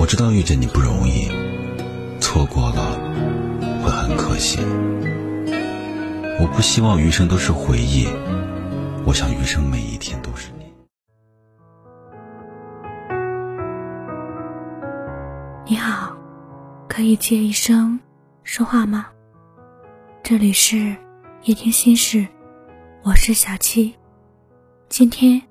[0.00, 1.28] 我知道遇见你不容易，
[2.20, 2.98] 错过了
[3.82, 4.58] 会很可惜。
[6.40, 8.08] 我不希望余生都是回忆，
[9.04, 10.72] 我想余生每一天都是你。
[15.66, 16.16] 你好，
[16.88, 18.00] 可以借一声
[18.42, 19.08] 说话吗？
[20.22, 20.96] 这里是
[21.42, 22.26] 夜听心事，
[23.02, 23.94] 我是小七。
[24.88, 25.42] 今天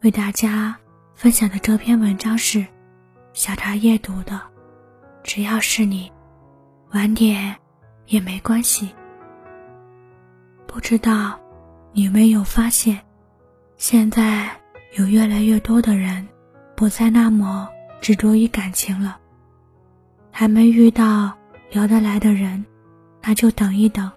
[0.00, 0.74] 为大家
[1.14, 2.64] 分享的这篇文章是。
[3.38, 4.40] 小茶夜读的，
[5.22, 6.10] 只要是你，
[6.90, 7.54] 晚点
[8.06, 8.92] 也没关系。
[10.66, 11.38] 不知道
[11.92, 13.00] 你没有发现，
[13.76, 14.50] 现在
[14.96, 16.26] 有越来越多的人
[16.74, 17.68] 不再那么
[18.00, 19.16] 执着于感情了。
[20.32, 21.32] 还没遇到
[21.70, 22.66] 聊得来的人，
[23.22, 24.10] 那就等一等。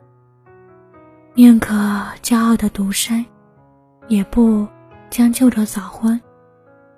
[1.36, 1.76] 宁可
[2.24, 3.24] 骄傲的独身，
[4.08, 4.68] 也不
[5.12, 6.20] 将就着早婚。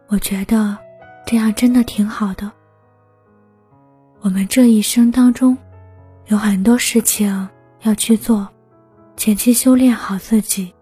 [0.07, 0.77] 我觉得。
[1.25, 2.51] 这样真的挺好的。
[4.21, 5.57] 我们这一生当中，
[6.27, 7.49] 有很多事情
[7.81, 8.47] 要去做，
[9.17, 10.73] 前期修炼好自己，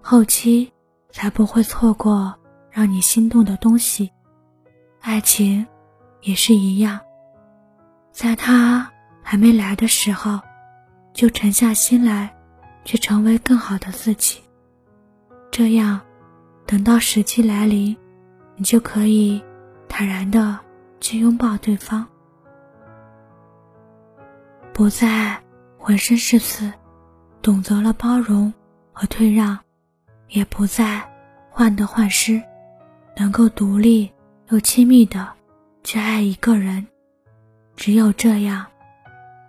[0.00, 0.72] 后期
[1.12, 2.34] 才不会错过
[2.70, 4.10] 让你心动的东西。
[5.00, 5.66] 爱情
[6.22, 6.98] 也是一样，
[8.12, 8.90] 在他
[9.22, 10.40] 还没来的时候，
[11.12, 12.34] 就沉下心来，
[12.84, 14.40] 去成为更好的自己。
[15.50, 16.00] 这样，
[16.66, 17.96] 等到时机来临，
[18.56, 19.40] 你就可以。
[20.00, 20.58] 坦然的
[20.98, 22.06] 去拥抱对方，
[24.72, 25.38] 不再
[25.76, 26.72] 浑身是刺，
[27.42, 28.50] 懂得了包容
[28.94, 29.58] 和退让，
[30.28, 31.06] 也不再
[31.50, 32.42] 患得患失，
[33.14, 34.10] 能够独立
[34.48, 35.34] 又亲密的
[35.84, 36.86] 去爱一个人。
[37.76, 38.64] 只有这样，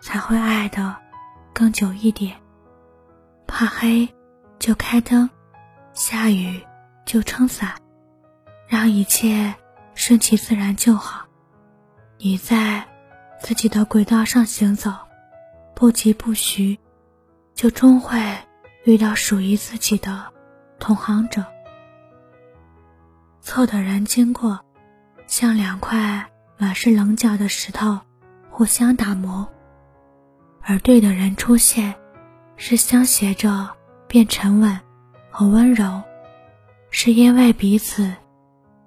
[0.01, 0.97] 才会爱的
[1.53, 2.35] 更久一点。
[3.47, 4.05] 怕黑
[4.59, 5.29] 就开灯，
[5.93, 6.61] 下雨
[7.05, 7.73] 就撑伞，
[8.67, 9.55] 让一切。
[10.01, 11.27] 顺其自然就好。
[12.17, 12.83] 你在
[13.39, 14.91] 自己的轨道上行走，
[15.75, 16.79] 不疾不徐，
[17.53, 18.19] 就终会
[18.83, 20.33] 遇到属于自己的
[20.79, 21.45] 同行者。
[23.41, 24.59] 错的人经过，
[25.27, 27.99] 像两块满是棱角的石头，
[28.49, 29.45] 互相打磨；
[30.63, 31.93] 而对的人出现，
[32.57, 33.69] 是相携着
[34.07, 34.79] 变沉稳
[35.29, 36.01] 和温柔，
[36.89, 38.11] 是因为彼此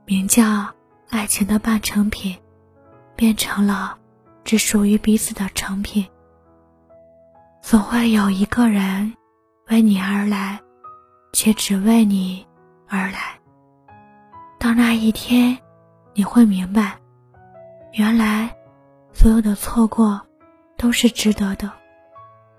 [0.07, 0.74] 名叫。
[1.11, 2.37] 爱情的半成品，
[3.15, 3.97] 变成了
[4.43, 6.07] 只属于彼此的成品。
[7.63, 9.15] 总会有一个人
[9.69, 10.61] 为你而来，
[11.33, 12.47] 却只为你
[12.89, 13.39] 而来。
[14.59, 15.57] 到那一天，
[16.15, 16.99] 你会明白，
[17.93, 18.55] 原来
[19.13, 20.21] 所有的错过
[20.77, 21.71] 都是值得的。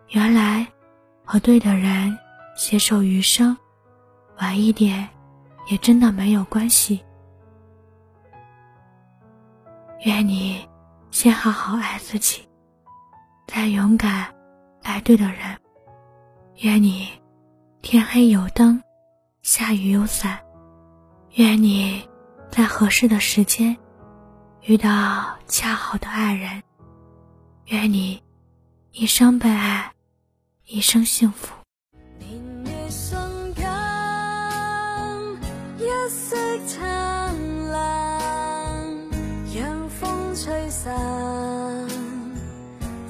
[0.09, 0.66] 原来
[1.23, 2.17] 和对的人
[2.55, 3.55] 携手余生，
[4.39, 5.07] 晚一点
[5.69, 7.03] 也真的没有关系。
[10.05, 10.63] 愿你
[11.09, 12.47] 先好好爱自己，
[13.47, 14.31] 再勇敢
[14.83, 15.57] 爱对的人。
[16.57, 17.09] 愿你
[17.81, 18.79] 天黑有灯，
[19.41, 20.39] 下雨有伞。
[21.31, 22.07] 愿你
[22.51, 23.75] 在合适的时间
[24.61, 26.61] 遇到恰好的爱人。
[27.66, 28.22] 愿你
[28.91, 29.91] 一生被爱，
[30.67, 31.51] 一生幸福。
[40.35, 40.94] 吹散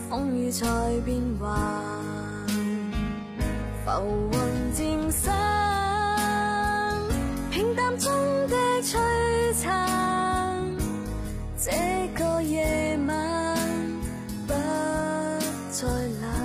[0.07, 0.67] 风雨在
[1.03, 2.05] 变幻。
[3.83, 5.33] 浮云渐散
[7.49, 8.11] 平淡中
[8.47, 8.97] 的璀
[9.53, 10.59] 璨
[11.57, 11.71] 这
[12.15, 13.57] 个夜晚
[14.47, 14.53] 不
[15.71, 16.44] 再冷。